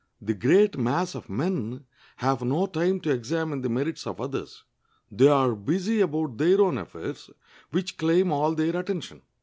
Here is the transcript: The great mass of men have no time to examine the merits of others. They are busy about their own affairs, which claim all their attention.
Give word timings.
The 0.19 0.33
great 0.33 0.79
mass 0.79 1.13
of 1.13 1.29
men 1.29 1.85
have 2.15 2.41
no 2.41 2.65
time 2.65 2.99
to 3.01 3.11
examine 3.11 3.61
the 3.61 3.69
merits 3.69 4.07
of 4.07 4.19
others. 4.19 4.63
They 5.11 5.27
are 5.27 5.53
busy 5.53 6.01
about 6.01 6.39
their 6.39 6.59
own 6.59 6.79
affairs, 6.79 7.29
which 7.69 7.97
claim 7.99 8.31
all 8.31 8.55
their 8.55 8.75
attention. 8.77 9.21